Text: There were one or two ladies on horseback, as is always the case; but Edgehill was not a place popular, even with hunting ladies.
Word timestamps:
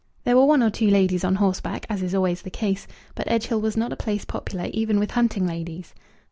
There 0.23 0.35
were 0.35 0.47
one 0.47 0.63
or 0.63 0.71
two 0.71 0.87
ladies 0.89 1.23
on 1.23 1.35
horseback, 1.35 1.85
as 1.87 2.01
is 2.01 2.15
always 2.15 2.41
the 2.41 2.49
case; 2.49 2.87
but 3.13 3.27
Edgehill 3.29 3.61
was 3.61 3.77
not 3.77 3.93
a 3.93 3.95
place 3.95 4.25
popular, 4.25 4.65
even 4.73 4.97
with 4.99 5.11
hunting 5.11 5.45
ladies. 5.45 5.93